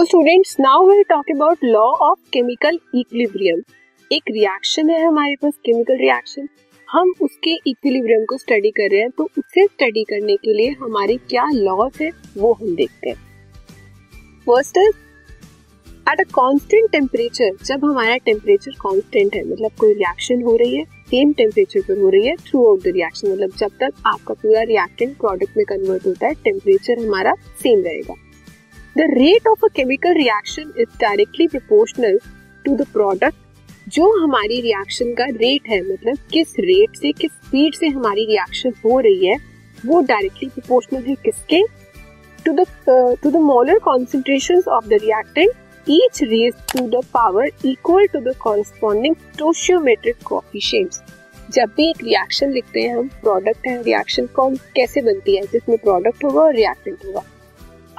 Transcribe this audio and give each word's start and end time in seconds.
So 0.00 0.04
students 0.04 0.54
now 0.60 0.84
will 0.88 1.02
talk 1.08 1.30
about 1.30 1.64
law 1.64 1.80
of 2.02 2.18
chemical 2.32 2.78
equilibrium 2.94 3.60
एक 4.10 4.30
reaction 4.30 4.90
है 4.90 5.00
हमारे 5.04 5.34
पास 5.42 5.52
chemical 5.64 5.96
reaction 5.98 6.48
हम 6.88 7.12
उसके 7.22 7.54
इक्विलिब्रियम 7.70 8.24
को 8.28 8.38
स्टडी 8.38 8.70
कर 8.78 8.90
रहे 8.92 9.00
हैं 9.00 9.10
तो 9.18 9.24
उसे 9.38 9.64
स्टडी 9.64 10.04
करने 10.10 10.36
के 10.36 10.52
लिए 10.52 10.70
हमारे 10.80 11.16
क्या 11.30 11.44
लॉज 11.54 11.98
है, 12.02 12.10
वो 12.36 12.52
हम 12.52 12.74
देखते 12.76 13.08
हैं. 13.08 13.16
First 14.46 14.78
is 14.78 14.96
at 16.06 16.20
a 16.20 16.24
constant 16.34 16.90
temperature 16.92 17.50
जब 17.64 17.84
हमारा 17.84 18.16
टेम्परेचर 18.30 18.78
कांस्टेंट 18.80 19.36
है 19.36 19.44
मतलब 19.50 19.76
कोई 19.80 19.92
रिएक्शन 19.92 20.42
हो 20.42 20.56
रही 20.56 20.76
है 20.76 20.84
सेम 21.10 21.32
टेम्परेचर 21.42 21.82
पर 21.88 22.00
हो 22.00 22.08
रही 22.08 22.26
है 22.26 22.36
थ्रू 22.48 22.66
आउट 22.68 22.82
द 22.84 22.94
रिएक्शन 22.96 23.32
मतलब 23.32 23.52
जब 23.58 23.76
तक 23.80 24.02
आपका 24.06 24.34
पूरा 24.42 24.62
रिएक्टेंट 24.72 25.16
प्रोडक्ट 25.18 25.56
में 25.56 25.64
कन्वर्ट 25.66 26.06
होता 26.06 26.26
है 26.26 26.34
टेम्परेचर 26.44 27.06
हमारा 27.06 27.34
सेम 27.62 27.84
रहेगा. 27.84 28.14
The 28.96 29.06
rate 29.12 29.46
of 29.48 29.64
a 29.64 29.68
chemical 29.76 30.14
reaction 30.14 30.72
is 30.78 30.98
directly 31.00 31.46
proportional 31.48 32.18
to 32.64 32.76
the 32.76 32.86
product 32.92 33.88
जो 33.88 34.10
हमारी 34.22 34.60
रिएक्शन 34.60 35.12
का 35.14 35.24
रेट 35.26 35.68
है 35.68 35.80
मतलब 35.82 36.18
किस 36.32 36.54
रेट 36.60 36.96
से, 36.96 37.12
किस 37.12 37.30
स्पीड 37.30 37.74
से 37.74 37.88
हमारी 37.88 38.24
रिएक्शन 38.26 38.72
हो 38.84 38.98
रही 39.00 39.26
है, 39.26 39.36
वो 39.86 40.00
डायरेक्टली 40.02 40.48
प्रोपोर्शनल 40.48 41.02
है 41.02 41.14
किसके? 41.24 41.62
To 42.46 42.52
the 42.52 42.66
to 43.22 43.30
the 43.30 43.36
molar 43.36 43.78
concentration 43.78 44.62
of 44.68 44.88
the 44.88 44.98
reactant 45.02 45.50
each 45.86 46.22
raise 46.22 46.54
to 46.72 46.86
the 46.88 47.04
power 47.14 47.50
equal 47.66 48.06
to 48.06 48.20
the 48.20 48.34
corresponding 48.40 49.14
stoichiometric 49.32 50.22
coefficients 50.24 51.02
जब 51.52 51.70
भी 51.76 51.88
एक 51.90 52.02
रिएक्शन 52.04 52.52
लिखते 52.52 52.80
हैं 52.80 52.96
हम 52.96 53.08
प्रोडक्ट 53.22 53.66
है 53.66 53.82
रिएक्शन 53.82 54.26
कौन, 54.26 54.56
कैसे 54.76 55.02
बनती 55.02 55.36
है, 55.36 55.42
जिसमें 55.42 55.78
प्रोडक्ट 55.78 56.24
होगा 56.24 56.40
और 56.40 56.54
रिएक्टेंट 56.54 57.04
होगा। 57.06 57.22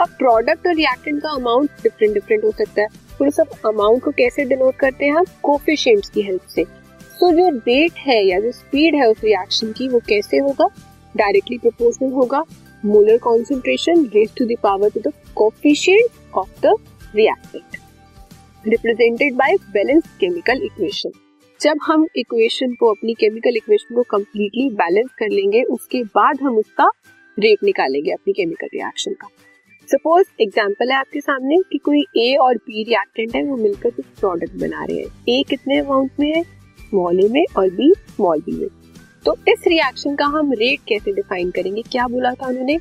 अब 0.01 0.09
प्रोडक्ट 0.09 0.67
और 0.67 0.75
रिएक्टेंट 0.75 1.21
का 1.23 1.29
अमाउंट 1.29 1.69
डिफरेंट 1.83 2.13
डिफरेंट 2.13 2.43
हो 2.43 2.51
सकता 2.51 2.81
है। 2.81 2.87
तो 3.19 3.29
सब 3.29 3.49
अमाउंट 3.65 4.03
को 4.03 4.11
कैसे 4.11 4.45
डिनोट 4.45 4.75
करते 4.75 5.05
हैं 5.05 5.13
हम? 5.13 5.25
कोफिशिएंट्स 5.43 6.09
की 6.09 6.21
हेल्प 6.21 6.47
से। 6.49 6.63
So, 6.63 7.31
जो 7.31 7.49
रेट 7.49 7.97
है 7.97 8.23
या 8.25 8.39
जो 8.39 8.51
स्पीड 8.51 8.95
है 8.95 9.09
उस 9.09 9.23
रिएक्शन 9.23 9.71
की 9.71 9.87
वो 9.89 9.99
कैसे 9.99 10.37
होगा? 10.37 10.67
डायरेक्टली 11.15 11.57
प्रोपोर्शनल 11.57 12.11
होगा। 12.11 12.43
Molar 12.83 13.17
concentration 13.17 14.05
raise 14.05 14.33
to 14.37 14.45
the 14.45 14.55
power 14.63 14.89
to 14.89 14.99
the 14.99 15.13
coefficient 15.35 16.35
of 16.35 16.61
the 16.65 16.75
reactant 17.15 17.77
represented 18.67 19.35
by 19.35 19.55
balance 19.73 20.03
chemical 20.19 20.63
equation 20.63 21.11
जब 21.59 21.79
हम 21.83 22.07
इक्वेशन 22.15 22.73
को 22.73 22.89
अपनी 22.89 23.13
केमिकल 23.13 23.57
इक्वेशन 23.57 23.95
को 23.95 24.01
कंप्लीटली 24.09 24.69
बैलेंस 24.75 25.09
कर 25.19 25.29
लेंगे 25.29 25.63
उसके 25.73 26.03
बाद 26.15 26.41
हम 26.41 26.57
उसका 26.57 26.89
रेट 27.37 27.63
निकालेंगे 27.63 28.11
अपनी 28.11 28.33
केमिकल 28.33 28.67
रिएक्शन 28.73 29.13
का। 29.13 29.27
सपोज़ 29.91 30.27
एग्ज़ाम्पल 30.41 30.91
है 30.91 30.97
आपके 30.97 31.19
सामने 31.21 31.55
कि 31.71 31.77
कोई 31.77 32.01
ए 32.17 32.35
और 32.41 32.57
बी 32.57 32.83
रिएक्टेंट 32.83 33.35
है, 33.35 33.43
वो 33.43 33.55
मिलकर 33.57 33.89
कुछ 33.89 34.05
प्रोडक्ट 34.19 34.53
बना 34.59 34.83
रहे 34.83 34.97
हैं। 34.97 35.23
ए 35.29 35.43
कितने 35.49 35.79
अमाउंट 35.79 36.11
में 36.19 36.27
है? 36.27 36.43
स्मॉल 36.43 37.19
ए 37.19 37.27
में 37.29 37.43
और 37.57 37.69
बी 37.69 37.91
स्मॉल 37.97 38.41
बी 38.41 38.51
में। 38.51 38.69
तो 39.25 39.35
इस 39.47 39.67
रिएक्शन 39.67 40.15
का 40.15 40.25
हम 40.37 40.53
रेट 40.53 40.79
कैसे 40.87 41.13
डिफाइन 41.13 41.51
करेंगे? 41.51 41.81
क्या 41.81 42.07
बोला 42.07 42.33
था 42.33 42.47
उन्होंने? 42.47 42.77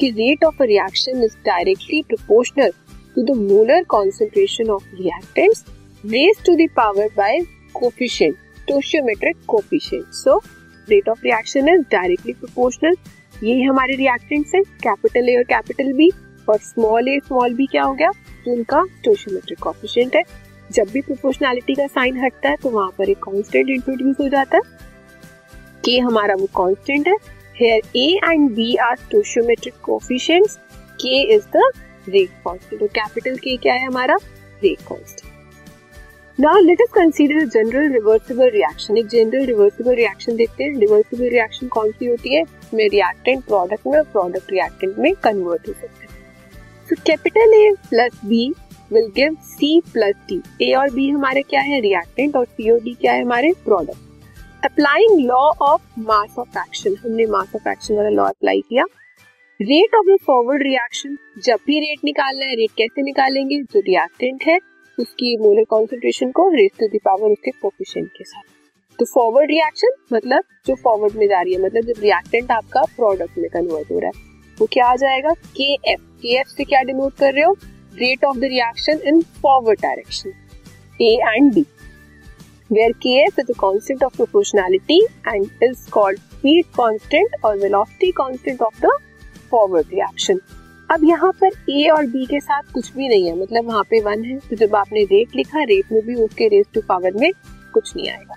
कि 0.00 0.10
rate 0.10 0.44
of 0.44 0.62
reaction 0.62 1.22
is 1.24 1.36
directly 1.46 2.02
proportional 2.02 2.70
to 3.16 3.22
the 3.24 3.36
molar 3.40 3.84
concentration 3.88 4.70
of 4.70 4.88
reactants 4.94 5.64
raise 6.04 6.44
to 6.46 6.54
the 6.56 6.68
power 6.76 7.08
by 7.16 7.40
coefficient 7.74 8.36
stoichiometric 8.58 9.44
coefficient 9.48 10.04
so 10.14 10.40
rate 10.88 11.08
of 11.08 11.24
reaction 11.24 11.68
is 11.68 11.82
directly 11.92 12.32
proportional 12.32 12.96
ये 13.44 13.62
हमारे 13.62 13.94
रिएक्टेंट्स 13.96 14.54
हैं 14.54 14.62
कैपिटल 14.82 15.28
ए 15.28 15.36
और 15.36 15.42
कैपिटल 15.44 15.92
बी 15.92 16.10
और 16.48 16.58
small 16.58 17.08
ए 17.08 17.18
small 17.26 17.54
B 17.54 17.66
क्या 17.66 17.82
हो 17.82 17.94
गया? 17.94 18.10
जो 18.44 18.52
उनका 18.52 18.84
स्टोशियोमेट्रिक 18.84 19.58
कोफिशिएंट 19.58 20.16
है। 20.16 20.22
जब 20.70 20.88
भी 20.92 21.00
प्रोपोर्शनैलिटी 21.00 21.74
का 21.74 21.86
साइन 21.86 22.24
हटता 22.24 22.48
है 22.48 22.56
तो 22.56 22.70
वहाँ 22.70 22.90
पर 22.98 23.10
एक 23.10 23.18
कांस्टेंट 23.18 23.70
इंट्रोड्यूस 23.70 24.16
हो 24.20 24.28
जाता 24.28 24.56
है। 24.56 24.62
के 25.84 25.98
हमारा 25.98 26.34
वो 26.34 26.46
कांस्टेंट 26.56 27.08
है। 27.08 27.16
Here 27.56 27.80
A 27.96 28.18
and 28.24 28.50
B 28.50 28.74
are 28.76 28.96
stoichiometric 28.96 29.74
coefficients 29.82 30.56
K 31.00 31.20
is 31.34 31.44
the 31.56 31.70
rate 32.08 32.30
constant 32.44 32.80
तो 32.80 32.86
कैपिटल 32.88 33.36
के 33.36 33.56
क्या 33.56 33.74
है 33.74 33.86
हमारा? 33.86 34.16
Rate 34.62 34.80
constant 34.80 35.30
now 36.38 36.58
let 36.58 36.80
us 36.80 36.88
consider 36.94 37.44
general 37.46 37.92
reversible 37.92 38.50
reaction 38.50 38.96
एक 38.98 39.06
जनरल 39.06 39.44
रिवर्सिबल 39.46 39.94
रिएक्शन 39.94 40.36
देखते 40.36 40.64
हैं। 40.64 40.78
रिवर्सिबल 40.78 41.28
रिएक्शन 41.28 41.68
कौन 41.68 41.90
सी 41.90 42.06
होती 42.06 42.34
है? 42.34 42.42
इसमें 42.42 42.88
रिएक्टेंट 42.88 43.44
प्रोडक्ट 43.44 43.86
में 43.86 44.02
प्रोडक्ट 44.02 44.52
रिएक्टेंट 44.52 44.98
में 44.98 45.14
कन्वर्ट 45.14 45.68
हो 45.68 45.72
सकता 45.72 46.02
है। 46.02 46.11
तो 46.90 46.96
capital 47.06 47.52
A 47.54 47.72
plus 47.90 48.20
B 48.24 48.48
will 48.92 49.10
give 49.16 49.36
C 49.42 49.80
plus 49.92 50.14
D 50.28 50.40
A 50.62 50.72
और 50.74 50.90
बी 50.90 51.08
हमारे 51.10 51.42
क्या 51.42 51.60
है? 51.60 51.80
रिएक्टेंट 51.80 52.36
और 52.36 52.44
सी 52.46 52.70
और 52.70 52.80
डी 52.80 52.94
क्या 52.94 53.12
है 53.12 53.22
हमारे? 53.22 53.52
Product 53.64 54.64
applying 54.64 55.20
law 55.20 55.42
of 55.62 56.00
mass 56.00 56.34
of 56.38 56.58
action 56.58 56.96
हमने 57.02 57.26
मास 57.26 57.52
ऑफ़ 57.56 57.68
एक्शन 57.68 57.94
वाला 57.94 58.08
लॉ 58.08 58.24
अप्लाई 58.24 58.60
किया। 58.60 58.84
Rate 59.60 59.94
of 59.94 60.06
the 60.06 60.16
forward 60.26 60.62
reaction 60.62 61.16
जब 61.44 61.58
भी 61.66 61.78
रेट 61.80 62.04
निकालना 62.04 62.46
है 62.46 62.54
रेट 62.56 62.70
कैसे 62.78 63.02
निकालेंगे? 63.02 63.62
जो 63.62 63.80
रिएक्टेंट 63.80 64.44
है, 64.46 64.58
उसकी 64.98 65.36
मोलर 65.38 65.64
कॉन्सेंट्रेशन 65.64 66.30
को 66.30 66.48
रेस 66.50 66.70
टू 66.80 66.86
द 66.88 67.00
पावर 67.04 67.30
उसके 67.30 67.50
कोफिशिएंट 67.52 68.08
के 68.08 68.24
साथ। 68.24 68.42
तो 68.98 69.04
फॉरवर्ड 69.04 69.50
रिएक्शन 69.50 69.94
मतलब 70.12 70.44
जो 70.66 70.74
फॉरवर्ड 70.74 71.16
में 71.16 71.26
जा 71.28 71.40
रही 71.40 71.54
है 71.54 71.62
मतलब 71.62 71.84
जब 71.84 72.02
रिएक्टेंट 72.02 72.50
आपका 72.50 72.82
प्रोडक्ट 72.96 73.38
में 73.38 73.48
कन्वर्ट 73.50 73.90
हो 73.90 73.98
रहा 73.98 74.10
है, 74.16 74.22
वो 74.58 74.68
क्या 74.72 74.86
आ 74.86 74.96
जाएगा? 74.96 75.32
के 75.56 75.72
एफ़ 75.92 76.00
के 76.22 76.38
एफ़ 76.38 76.56
से 76.56 76.64
क्या 76.64 76.82
डिनोट 76.82 77.16
कर 77.18 77.32
रहे 77.34 77.44
हो 77.44 77.56
rate 77.96 78.24
of 78.24 78.38
the 78.38 78.44
reaction 78.54 79.00
in 79.06 79.20
forward 79.42 79.80
direction 79.82 80.32
A 81.00 81.14
and 81.26 81.52
B 81.54 81.66
where 82.70 82.92
kf 83.00 83.38
is 83.40 83.50
a 83.52 83.54
constant 83.60 84.02
of 84.04 84.14
proportionality 84.18 84.96
and 85.30 85.64
is 85.64 85.80
called 85.96 86.20
speed 86.26 86.68
constant 86.76 87.34
or 87.44 87.50
velocity 87.62 88.08
constant 88.20 88.62
of 88.68 88.78
the 88.84 88.92
forward 89.50 89.90
reaction. 89.94 90.38
अब 90.90 91.04
यहाँ 91.04 91.30
पर 91.40 91.50
ए 91.70 91.88
और 91.88 92.06
B 92.06 92.24
के 92.26 92.40
साथ 92.40 92.72
कुछ 92.74 92.92
भी 92.94 93.08
नहीं 93.08 93.26
है 93.26 93.36
मतलब 93.40 93.66
वहाँ 93.66 93.82
पे 93.90 94.00
वन 94.00 94.24
है 94.24 94.38
तो 94.48 94.56
जब 94.56 94.76
आपने 94.76 95.02
रेट 95.12 95.36
लिखा 95.36 95.62
रेट 95.72 95.92
में 95.92 96.00
भी 96.06 96.14
उसके 96.24 96.48
रेस 96.48 96.66
टू 96.74 96.80
पावर 96.88 97.20
में 97.20 97.30
कुछ 97.74 97.92
नहीं 97.96 98.08
आएगा। 98.10 98.36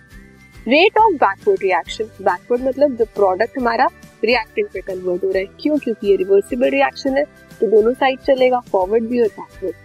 Rate 0.68 0.98
of 0.98 1.14
backward 1.24 1.64
reaction 1.64 2.10
backward 2.22 2.68
मतलब 2.68 2.96
जो 2.98 3.06
प्रोडक्ट 3.16 3.58
हमारा 3.58 3.88
रिएक्टेंट 4.24 4.70
पे 4.74 4.82
कन्वर्ट 4.82 5.24
हो 5.24 5.30
रहा 5.30 5.40
है। 5.40 5.46
क्यों? 5.62 5.78
क्योंकि 5.78 6.08
ये 6.08 6.16
रिवर्सिबल 6.16 6.70
रिएक्शन 6.70 7.18
है। 7.18 7.24
तो 7.62 7.68
दोनों 7.68 7.94
साइड 7.94 8.20
चलेगा 8.28 8.60
फॉरवर्ड 8.72 9.04
भी 9.10 9.22
और 9.22 9.28
backward 9.30 9.76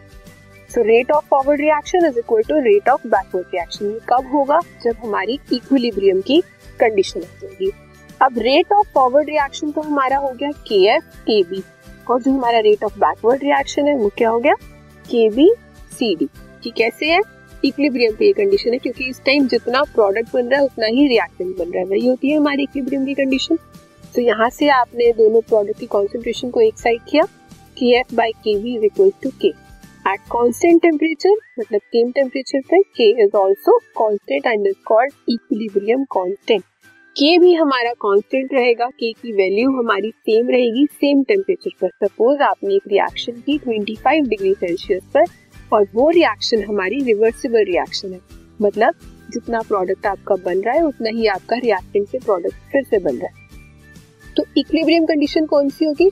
so 0.70 0.82
rate 0.84 1.10
of 1.10 1.24
forward 1.30 1.60
reaction 1.60 2.06
is 2.06 2.18
equal 2.18 2.42
to 2.48 2.58
rate 2.62 2.88
of 2.88 3.06
backward 3.06 3.46
reaction 3.54 3.98
कब 4.08 4.30
होगा? 4.32 4.60
जब 4.84 4.96
हमारी 5.04 5.38
इक्विलिब्रियम 5.52 6.20
की 6.20 6.40
कंडीशन 6.80 7.20
आ 7.20 7.38
जाएगी 7.42 7.70
अब 8.22 8.38
रेट 8.38 8.72
ऑफ़ 8.72 8.88
फॉरवर्ड 8.94 9.28
रिएक्शन 9.28 9.70
तो 9.70 9.80
हमारा 9.80 10.16
हो 10.18 10.30
गया 10.32 10.50
के 10.68 10.84
एफ़ 10.94 11.16
के 11.20 11.42
बी 11.44 11.62
और 12.10 12.22
जो 12.22 12.30
हमारा 12.30 12.58
रेट 12.60 12.84
ऑफ़ 12.84 12.98
बैकवर्ड 12.98 13.42
रिएक्शन 13.42 13.86
है, 13.88 13.94
वो 13.96 14.10
क्या 14.16 14.28
हो 14.30 14.38
गया? 14.38 14.54
के 15.06 15.28
बी 15.30 15.50
सी 15.92 16.14
डी 16.16 16.28
कि 16.64 16.70
कैसे 16.76 17.06
है? 17.06 17.20
इक्विलिब्रियम 17.64 18.14
पे 18.16 18.26
ये 18.26 18.32
कंडीशन 18.32 18.72
है, 18.72 18.78
क्योंकि 18.78 19.08
इस 19.08 19.20
टाइम 19.26 19.46
जितना 19.48 19.82
प्रोडक्ट 19.84 20.32
बन 20.34 20.46
रहा 20.46 20.60
है, 20.60 20.66
उतना 20.66 20.86
ही 20.86 21.06
रिएक्टेंट 21.08 21.56
बन 21.58 21.64
रहा 21.64 21.78
है. 21.78 21.84
वही 21.86 22.06
होती 22.06 22.30
है 22.30 22.36
हमारी 22.36 22.62
इक्विलिब्रियम 22.62 23.04
की 23.06 23.14
कंडीशन 23.14 23.58
तो 24.14 24.22
यहाँ 24.22 24.48
से 24.50 24.68
आपने 24.70 25.10
दोनों 25.12 25.40
प्रोडक्ट 25.40 25.78
की 25.80 25.86
कॉन्सेंट्रेशन 25.86 26.50
को 26.50 26.60
एक 26.60 26.78
साइड 26.78 27.00
किया. 27.10 27.24
By 28.14 28.32
K 28.32 28.56
V 28.58 28.76
is 28.76 28.84
equal 28.84 29.10
to 29.22 29.30
K 29.30 29.48
at 30.10 30.20
constant 30.30 30.82
temperature 30.82 31.36
मतलब 31.58 31.80
सेम 31.80 32.10
टेम्परेचर 32.10 32.60
पे 32.60 32.82
K 32.82 33.24
is 33.24 33.36
also 33.36 33.80
constant 33.94 34.46
and 34.46 34.66
is 34.66 34.84
called 34.86 35.12
equilibrium 35.28 36.04
constant 36.04 36.62
K 37.10 37.38
भी 37.38 37.54
हमारा 37.54 37.92
कांस्टेंट 37.92 38.52
रहेगा 38.52 38.86
के 38.86 39.12
की 39.12 39.32
वैल्यू 39.32 39.70
हमारी 39.70 40.10
सेम 40.10 40.48
रहेगी 40.48 40.86
सेम 40.86 41.22
टेम्परेचर 41.22 41.70
पर. 41.80 42.06
सपोज़ 42.06 42.40
आपने 42.40 42.74
एक 42.74 42.82
रिएक्शन 42.88 43.32
की 43.32 43.58
25 43.58 44.28
डिग्री 44.28 44.54
सेल्सियस 44.54 45.02
पर, 45.14 45.24
और 45.72 45.88
वो 45.94 46.10
रिएक्शन 46.10 46.64
हमारी 46.64 47.00
रिवर्सिबल 47.00 47.64
रिएक्शन 47.64 48.12
है. 48.12 48.20
मतलब 48.62 48.94
जितना 49.30 49.60
प्रोडक्ट 49.60 50.06
आपका 50.06 50.34
बन 50.34 50.60
रहा 50.60 50.74
है, 50.74 50.82
उतना 50.82 51.10
ही 51.10 51.26
आपका 51.26 51.56
रिएक्टेंट 51.56 52.08
से 52.08 52.18
प्रोडक्ट 52.18 52.72
फिर 52.72 52.82
से 52.82 52.98
बन 52.98 53.16
रहा 53.16 53.26
है. 53.26 53.48
तो 54.36 54.44
इक्विलिब्रियम 54.56 55.04
कंडीशन 55.04 55.46
कौन 55.46 55.68
सी 55.68 55.84
होगी? 55.84 56.10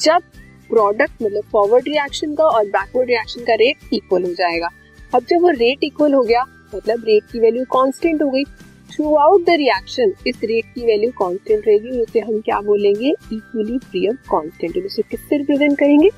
जब 0.00 0.20
प्रोडक्ट 0.70 1.22
मतलब 1.22 1.44
फॉरवर्ड 1.52 1.88
रिएक्शन 1.88 2.34
का 2.34 2.44
और 2.46 2.64
बैकवर्ड 2.66 3.08
रिएक्शन 3.08 3.44
का 3.44 3.54
रेट 3.60 3.94
इक्वल 3.94 4.24
हो 4.24 4.32
जाएगा। 4.34 4.68
अब 5.14 5.24
जब 5.30 5.42
वो 5.42 5.50
रेट 5.58 5.84
इक्वल 5.84 6.14
हो 6.14 6.22
गया 6.22 6.44
मतलब 6.74 7.04
रेट 7.06 7.22
की 7.32 7.40
वैल्यू 7.40 7.64
कांस्टेंट 7.72 8.22
हो 8.22 8.30
गई 8.30 8.44
थ्रू 8.90 9.14
आउट 9.16 9.44
द 9.44 9.50
रिएक्शन 9.58 10.12
इस 10.26 10.40
रेट 10.44 10.64
की 10.74 10.84
वैल्यू 10.86 11.10
कांस्टेंट 11.18 11.66
रहेगी, 11.66 12.00
उसे 12.00 12.20
हम 12.20 12.40
क्या 12.40 12.60
बोलेंगे? 12.60 13.08
इक्विलिब्रियम 13.32 14.16
कांस्टेंट 14.30 14.76
उसे 14.84 15.02
किससे 15.02 15.36
रिप्रेजेंट 15.38 15.78
करेंगे? 15.78 16.10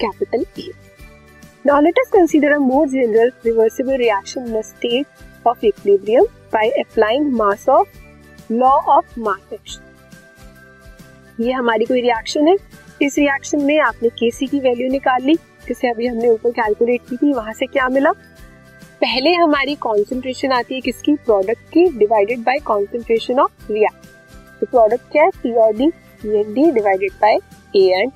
Capital 0.00 0.44
A 0.58 0.70
now 1.66 1.80
let 1.80 1.98
us 1.98 2.10
consider 2.12 2.52
a 2.52 2.58
more 2.60 2.88
general 2.88 3.30
reversible 3.46 3.96
reaction 3.96 4.46
in 4.46 4.56
a 4.56 4.60
state 4.62 5.46
of 5.46 5.64
equilibrium 5.66 6.24
by 6.52 6.68
applying 6.80 7.32
mass 7.34 7.68
of 7.68 7.88
law 8.52 8.70
of 8.96 9.20
mass 9.20 9.52
action 9.52 11.44
ये 11.44 11.52
हमारी 11.52 11.84
कोई 11.84 12.00
रिएक्शन 12.00 12.48
है? 12.48 12.56
इस 13.00 13.18
रिएक्शन 13.18 13.62
में 13.64 13.78
आपने 13.80 14.08
केसी 14.08 14.46
की 14.46 14.58
वैल्यू 14.60 14.88
निकाल 14.88 15.22
ली, 15.22 15.34
जिसे 15.68 15.88
अभी 15.88 16.06
हमने 16.06 16.28
ऊपर 16.28 16.50
कैलकुलेट 16.50 17.00
की 17.10 17.16
थी, 17.16 17.32
वहाँ 17.32 17.52
से 17.52 17.66
क्या 17.66 17.88
मिला? 17.88 18.12
पहले 19.02 19.30
हमारी 19.32 19.74
कॉन्सेंट्रेशन 19.74 20.52
आती 20.52 20.74
है 20.74 20.80
किसकी? 20.80 21.14
प्रोडक्ट 21.16 21.68
की 21.72 21.84
divided 21.98 22.38
by 22.38 22.58
concentration 22.58 23.38
of 23.40 23.72
react 23.72 24.08
तो 24.60 24.66
प्रोडक्ट 24.66 25.10
क्या 25.12 25.24
है? 25.24 25.30
सी 25.30 25.52
और 25.54 25.76
D 25.76 25.90
C 25.90 26.38
and 26.38 26.54
D 26.54 26.70
divided 26.70 27.12
by 27.22 27.38
A 27.76 27.86
and 27.92 28.12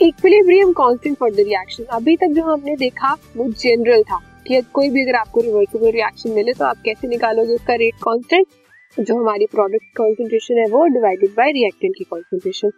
equilibrium 0.00 0.72
constant 0.72 1.16
for 1.18 1.30
the 1.30 1.40
reaction 1.40 1.84
अभी 1.90 2.16
तक 2.16 2.26
जो 2.26 2.42
हमने 2.42 2.76
देखा, 2.76 3.16
वो 3.36 3.48
जनरल 3.48 4.02
था। 4.02 4.20
कि 4.46 4.60
कोई 4.72 4.90
भी 4.90 5.02
अगर 5.02 5.14
आपको 5.14 5.40
रिवर्सिबल 5.40 5.90
रिएक्शन 5.90 6.30
मिले 6.30 6.52
तो 6.52 6.64
आप 6.64 6.82
कैसे 6.84 7.08
निकालोगे 7.08 7.54
उसका 7.54 7.74
रेट 7.74 7.94
कांस्टेंट 8.02 8.46
जो 8.96 9.16
हमारी 9.16 9.46
प्रोडक्ट 9.46 9.96
कॉन्सेंट्रेशन 9.96 10.58
है, 10.58 10.66
वो 10.66 10.84
डिवाइडेड 10.88 11.30
बाय 11.30 11.50
रिएक्टेंट 11.52 11.94
की 11.98 12.04
कॉन्सेंट्रेशन 12.04 12.70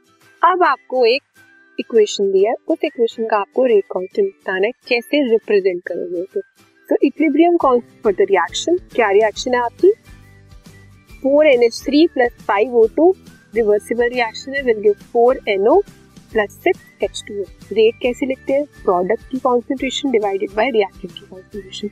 अब 0.42 0.62
आपको 0.62 1.04
एक 1.06 1.22
इक्वेशन 1.78 2.30
दिया 2.32 2.50
है। 2.50 2.56
उस 2.68 2.78
इक्वेशन 2.84 3.26
का 3.28 3.36
आपको 3.36 3.64
रेट 3.64 3.84
कांस्टेंट 3.92 4.28
बताना 4.28 4.66
है, 4.66 4.72
कैसे 4.88 5.22
रिप्रेजेंट 5.30 5.82
करोगे 5.86 6.40
तो 6.88 6.96
equilibrium 7.02 7.56
constant 7.56 8.02
for 8.02 8.12
the 8.12 8.26
reaction 8.30 8.76
क्या 8.94 9.10
रिएक्शन 9.10 9.54
है 9.54 9.60
आपकी? 9.60 9.92
4NH3 11.22 12.06
plus 12.14 12.36
5O2 12.50 13.12
reversible 13.54 14.08
reaction 14.08 14.54
है 14.54 14.62
will 14.62 14.80
give 14.82 14.94
4NO 15.16 15.80
plus 16.32 16.58
6H2O 16.66 17.44
rate 17.72 17.94
कैसे 18.02 18.26
लिखते 18.26 18.52
हैं? 18.52 18.64
प्रोडक्ट 18.84 19.30
की 19.30 19.38
कॉन्सेंट्रेशन 19.38 20.10
डिवाइडेड 20.10 20.50
बाय 20.56 20.70
रिएक्टेंट 20.70 21.12
की 21.12 21.26
कॉन्सेंट्रेशन 21.30 21.88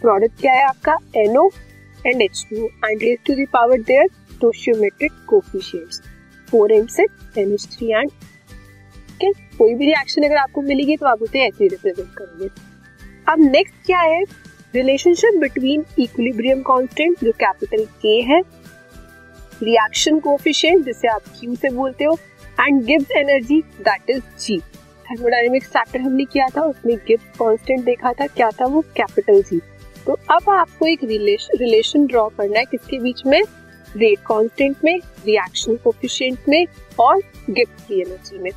प्रोडक्ट 0.00 0.40
क्या 0.40 0.52
है 0.52 0.64
आपका? 0.64 0.96
NO 1.26 1.44
and 2.04 2.22
H2O 2.22 2.66
and 2.82 3.02
raised 3.02 3.24
to 3.26 3.34
the 3.34 3.46
power 3.46 3.78
their 3.92 4.06
4 6.50 6.68
and 6.76 6.90
6 6.90 7.38
NH3 7.38 7.92
and 8.00 8.12
ठीक 9.10 9.24
है 9.24 9.30
कोई 9.58 9.74
भी 9.74 9.86
रिएक्शन 9.86 10.22
अगर 10.22 10.36
आपको 10.36 10.62
मिलेगी 10.62 10.96
तो 10.96 11.06
आप 11.06 11.22
उसे 11.22 11.40
ऐसे 11.40 11.68
रिप्रेजेंट 11.68 12.08
करोगे। 12.16 12.48
अब 13.28 13.40
नेक्स्ट 13.42 13.74
क्या 13.86 14.00
है? 14.00 14.22
रिलेशनशिप 14.74 15.40
बिटवीन 15.40 15.84
इक्विलिब्रियम 15.98 16.62
कांस्टेंट 16.62 17.24
जो 17.24 17.32
कैपिटल 17.40 17.84
के 18.02 18.20
है 18.22 18.40
रिएक्शन 19.62 20.18
कोफिशिएंट 20.20 20.84
जिसे 20.84 21.08
आप 21.08 21.22
क्यू 21.38 21.54
से 21.54 21.70
बोलते 21.70 22.04
हो 22.04 22.16
and 22.60 22.82
gives 22.84 23.10
energy 23.16 23.60
that 23.80 24.10
is 24.10 24.22
G 24.40 24.58
thermodynamics 25.06 25.68
chapter 25.68 26.00
हमने 26.00 26.24
किया 26.24 26.46
था, 26.48 26.62
उसमें 26.62 26.96
गिव्स 26.98 27.38
कांस्टेंट 27.38 27.84
देखा 27.84 28.12
था, 28.12 28.26
क्या 28.26 28.50
था 28.50 28.66
वो? 28.66 28.80
कैपिटल 28.96 29.42
जी 29.42 29.60
तो 30.06 30.12
अब 30.30 30.48
आपको 30.50 30.86
एक 30.86 31.04
रिलेशन 31.04 32.06
ड्रॉ 32.06 32.28
करना 32.28 32.58
है, 32.58 32.64
किसके 32.64 32.98
बीच 32.98 33.22
में? 33.26 33.40
रेट 33.96 34.18
कांस्टेंट 34.26 34.76
में 34.84 34.96
रिएक्शन 35.26 35.76
कोफिशिएंट 35.84 36.48
में 36.48 36.64
और 37.00 37.20
गिफ्ट 37.50 37.86
की 37.88 38.00
एनर्जी 38.00 38.38
में. 38.38 38.50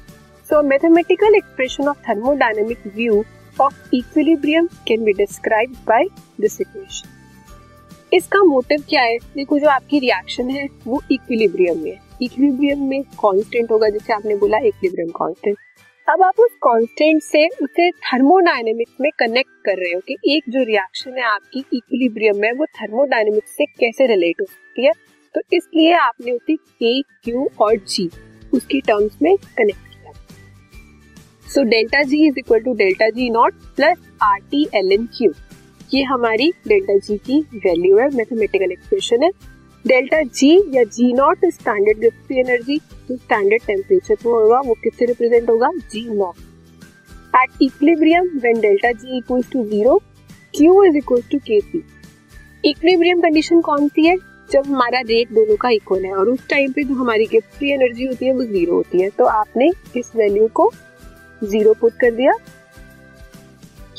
So 0.50 0.62
mathematical 0.64 1.36
expression 1.36 1.88
of 1.88 1.98
thermodynamic 2.10 2.88
view 2.96 3.24
of 3.62 3.96
equilibrium 3.96 4.68
can 4.88 5.04
be 5.04 5.14
describe 5.14 5.76
by 5.88 6.08
this 6.42 6.60
equation 6.62 7.16
इसका 8.14 8.42
मोटिव 8.44 8.84
क्या 8.90 9.02
है? 9.02 9.18
देखो, 9.18 9.58
जो 9.60 9.68
आपकी 9.70 10.00
रिएक्शन 10.00 10.50
है, 10.50 10.68
वो 10.88 11.02
इक्विलिब्रियम 11.12 11.80
में 11.84 11.98
इक्विलिब्रियम 12.22 12.84
में 12.90 13.02
कांस्टेंट 13.04 13.72
होगा, 13.72 13.90
जैसे 13.90 14.14
आपने 14.14 14.36
बोला 14.36 14.58
इक्विलिब्रियम 14.58 15.10
कांस्टेंट 15.16 15.58
अब 16.08 16.22
आप 16.24 16.40
उस 16.40 16.52
कांस्टेंट 16.64 17.22
से 17.24 17.48
उसे 17.64 17.90
थर्मोडायनेमिक्स 17.92 19.02
में 19.02 19.10
कनेक्ट 19.20 19.50
कर 19.66 19.78
रहे 19.78 19.92
हो 19.94 20.00
कि 20.08 20.16
एक 20.36 20.44
जो 20.50 20.64
रिएक्शन 20.64 21.18
है 21.18 21.24
आपकी 21.24 21.60
इक्विलिब्रियम 21.74 22.38
में 22.38 22.52
वो 22.52 22.66
थर्मोडायनेमिक्स 22.82 23.56
से 23.58 23.66
कैसे 23.80 24.08
रिलेट 24.08 24.42
हो 24.42 24.46
सकती 24.46 24.86
है? 24.86 24.92
तो 25.38 25.42
इसलिए 25.54 25.92
आपने 25.94 26.32
उसे 26.32 26.56
के 26.56 27.02
क्यू 27.02 27.48
और 27.62 27.76
जी 27.78 28.10
उसकी 28.54 28.80
टर्म्स 28.82 29.18
में 29.22 29.36
कनेक्ट 29.58 29.88
किया। 29.88 30.12
So 31.48 31.64
delta 31.66 32.02
G 32.04 32.26
is 32.28 32.40
equal 32.40 32.60
to 32.60 32.74
delta 32.76 33.10
G 33.10 33.30
naught 33.30 33.54
plus 33.76 33.98
R 34.24 34.40
T 34.52 34.66
L 34.76 34.92
N 34.92 35.06
Q 35.18 35.32
ये 35.94 36.02
हमारी 36.04 36.52
डेल्टा 36.68 36.98
जी 36.98 37.18
की 37.20 37.40
वैल्यू 37.56 37.98
है 37.98 38.10
मैथमेटिकल 38.16 38.72
एक्सप्रेशन 38.72 39.24
है। 39.24 39.30
डेल्टा 39.86 40.22
जी 40.24 40.52
या 40.76 40.84
जी 40.86 41.12
नॉट 41.14 41.46
स्टैंडर्ड 41.54 42.00
गिफ्ट 42.00 42.32
एनर्जी 42.34 42.78
जो 42.78 43.16
स्टैंडर्ड 43.18 43.62
टेम्परेचर 43.66 44.16
पर 44.16 44.30
होगा, 44.32 44.60
वो 44.60 44.74
किससे 44.84 45.06
रिप्रेजेंट 45.06 45.50
होगा? 45.50 45.70
G 45.92 46.02
naught 46.10 46.36
at 47.36 47.62
equilibrium 47.62 48.30
when 48.36 48.60
delta 48.62 48.92
G 48.94 49.18
equals 49.18 49.52
to 49.52 49.64
zero 49.66 49.98
Q 50.56 50.84
is 50.84 50.98
equals 50.98 51.30
to 51.32 51.38
K 51.48 51.60
C 51.62 51.84
equilibrium 52.64 53.22
condition 53.22 53.62
कौन 53.62 53.88
सी 53.88 54.06
है? 54.06 54.16
जब 54.52 54.66
हमारा 54.66 55.00
रेट 55.00 55.32
दोनों 55.34 55.56
का 55.56 55.70
इक्वल 55.70 56.06
है 56.06 56.14
और 56.16 56.30
उस 56.30 56.48
टाइम 56.50 56.72
पे 56.72 56.84
जो 56.84 56.94
हमारी 56.96 57.26
गिफ्ट 57.26 57.58
फ्री 57.58 57.72
एनर्जी 57.72 58.06
होती 58.06 58.26
है 58.26 58.34
वो 58.34 58.44
ज़ीरो 58.44 58.74
होती 58.74 59.02
है 59.02 59.10
तो 59.10 59.26
आपने 59.26 59.72
इस 59.98 60.12
वैल्यू 60.16 60.48
को 60.54 60.72
ज़ीरो 61.42 61.74
पुट 61.74 61.94
कर 61.94 62.12
दिया। 62.12 62.34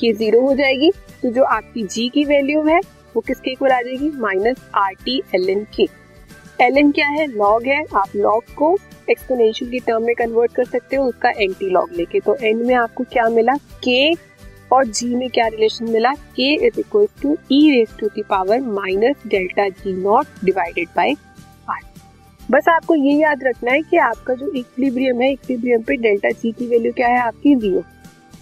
ये 0.02 0.12
ज़ीरो 0.12 0.40
हो 0.40 0.54
जाएगी। 0.54 0.90
तो 1.22 1.30
जो 1.30 1.44
आपकी 1.44 1.82
जी 1.84 2.08
की 2.08 2.24
वैल्यू 2.24 2.62
है, 2.62 2.78
वो 3.16 3.20
किसके 3.20 3.50
इक्वल 3.50 3.70
आ 3.70 3.80
जाएगी? 3.82 4.10
Minus 4.16 4.56
R 4.74 4.92
T 5.04 5.18
L 5.34 5.48
N 5.50 5.66
K 5.76 5.88
L 6.60 6.78
N 6.78 6.90
क्या 6.92 7.06
है? 7.08 7.26
लॉग 7.26 7.66
है। 7.66 7.82
आप 7.94 8.16
लॉग 8.16 8.54
को 8.54 8.76
एक्सपोनेंशियल 9.10 9.70
की 9.70 9.78
टर्म 9.78 10.06
में 10.06 10.14
कन्वर्ट 10.14 10.52
कर 10.54 10.64
सकते 10.64 10.96
हो, 10.96 11.04
उसका 11.04 11.30
एंटी 11.30 11.70
लॉग 11.70 11.92
लेके। 11.92 12.20
तो 12.20 12.34
एंड 12.34 12.62
में 12.62 12.74
आपको 12.74 13.04
क्या 13.04 13.28
मिला? 13.28 13.56
के 13.84 14.12
और 14.72 14.86
जी 14.86 15.14
में 15.14 15.28
क्या 15.30 15.46
रिलेशन 15.48 15.90
मिला? 15.90 16.12
K 16.36 16.52
is 16.66 16.78
equal 16.80 17.06
to 17.22 17.36
E 17.52 17.70
raise 17.70 17.96
to 18.00 18.06
the 18.06 18.22
power 18.30 18.60
minus 18.62 19.26
delta 19.26 19.68
G 19.68 19.92
naught 19.94 20.44
divided 20.44 20.88
by 20.96 21.14
R 21.70 21.82
बस 22.50 22.68
आपको 22.68 22.94
ये 22.94 23.14
याद 23.14 23.44
रखना 23.44 23.72
है 23.72 23.82
कि 23.82 23.96
आपका 23.98 24.34
जो 24.34 24.50
इक्विलिब्रियम 24.52 25.20
है 25.20 25.30
इक्विलिब्रियम 25.32 25.82
पे 25.82 25.96
डेल्टा 26.02 26.30
जी 26.32 26.52
की 26.52 26.66
वैल्यू 26.66 26.92
क्या 26.92 27.08
है 27.08 27.20
आपकी? 27.20 27.54
ज़ीरो 27.54 27.80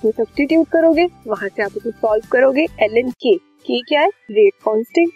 तो 0.02 0.11
सब्सटीट्यूट 0.12 0.69
करोगे, 0.69 1.06
वहाँ 1.26 1.49
से 1.49 1.62
आप 1.62 1.76
उसे 1.76 1.90
सॉल्व 1.90 2.26
करोगे 2.32 2.67
एल 2.82 2.96
एन 2.99 3.11
के 3.26 3.81
क्या 3.82 4.00
है? 4.00 4.08
रेट 4.31 4.55
कांस्टेंट 4.64 5.12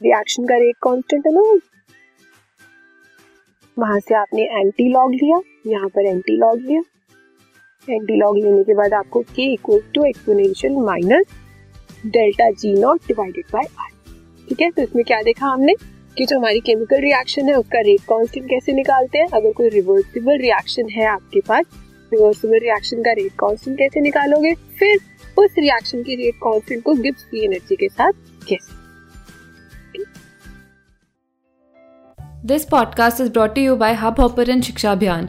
रिएक्शन 0.00 0.44
का 0.46 0.56
रेट 0.58 0.76
कांस्टेंट 0.82 1.26
है 1.26 1.32
ना? 1.34 1.42
वहाँ 3.76 3.98
से 4.00 4.14
आपने 4.14 4.42
एंटी 4.42 4.88
लॉग 4.92 5.12
लिया, 5.14 5.40
यहाँ 5.66 5.88
पर 5.88 6.06
एंटी 6.06 6.36
लॉग 6.38 6.60
लिया. 6.60 6.80
एंटी 7.90 8.16
लॉग 8.16 8.38
लेने 8.38 8.62
के 8.62 8.74
बाद 8.74 8.92
आपको 8.92 9.20
K 9.20 9.52
equal 9.52 9.80
to 9.94 10.04
exponential 10.04 10.72
minus 10.72 11.26
delta 12.06 12.50
G 12.50 12.80
naught 12.80 13.00
divided 13.08 13.44
by 13.52 13.64
R 13.80 13.88
ठीक 14.48 14.60
है? 14.60 14.70
तो 14.70 14.82
इसमें 14.82 15.04
क्या 15.04 15.22
देखा 15.22 15.46
हमने? 15.46 15.74
कि 16.16 16.26
जो 16.26 16.38
हमारी 16.38 16.60
केमिकल 16.60 16.96
रिएक्शन 16.96 17.48
है, 17.48 17.54
उसका 17.54 17.80
रेट 17.80 18.00
कांस्टेंट 18.00 18.50
कैसे 18.50 18.72
निकालते 18.72 19.18
हैं? 19.18 19.26
अगर 19.26 19.52
कोई 19.52 19.68
रिवर्सिबल 19.68 20.38
रिएक्शन 20.38 20.88
है 20.88 21.06
आपके 21.06 21.40
पास 21.40 21.64
रिवर्सिबल 22.12 22.58
रिएक्शन 22.58 23.02
का 23.02 23.12
रेट 23.12 23.32
कांस्टेंट 23.32 23.78
कैसे 23.78 24.00
निकालोगे? 24.00 24.54
फिर 24.54 24.98
उस 25.38 25.54
रिएक्शन 25.58 26.02
की 26.02 26.14
रेट 26.14 26.34
कांस्टेंट 26.34 26.82
को 26.82 26.94
गिब्स 26.94 27.22
की 27.22 27.44
एनर्जी 27.44 27.76
के 27.76 27.88
साथ 27.88 28.12
कैसे 28.48 28.82
this 32.44 32.64
podcast 32.64 33.20
is 33.20 33.30
brought 33.30 33.58
you 33.58 33.76
by 33.76 33.94
Hub 33.94 34.20
Hopper 34.20 34.60
Shiksha 34.60 34.92
Abhiyan 34.92 35.28